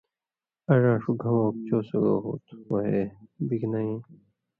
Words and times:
اڙاں 0.73 0.97
ݜُو 1.01 1.11
گھَؤں 1.21 1.39
اوک 1.43 1.55
چو 1.67 1.77
سُگاؤ 1.89 2.17
ہوُئ 2.23 2.39
تُھو 2.45 2.55
ووئے 2.67 3.01
بِگ 3.47 3.63
نَیں 3.71 3.85
یی؟ 3.89 3.97